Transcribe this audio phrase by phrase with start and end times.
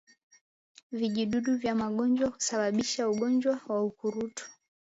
[0.91, 4.45] Vijidudu vya magonjwa husababisha ugonjwa wa ukurutu